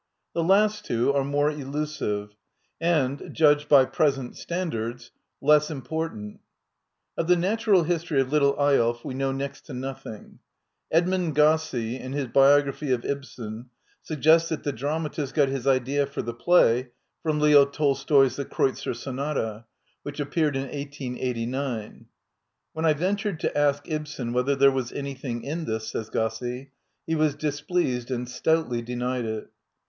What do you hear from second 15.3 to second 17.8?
got his idea for the play from Leo